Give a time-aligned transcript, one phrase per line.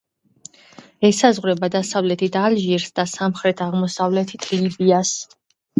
[1.09, 5.19] ესაზღვრება დასავლეთით ალჟირს და სამხრეთ-აღმოსავლეთით ლიბიას.